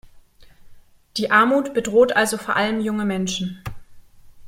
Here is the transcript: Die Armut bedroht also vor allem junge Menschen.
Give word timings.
Die 1.17 1.29
Armut 1.29 1.75
bedroht 1.75 2.15
also 2.15 2.35
vor 2.39 2.55
allem 2.55 2.79
junge 2.81 3.05
Menschen. 3.05 3.61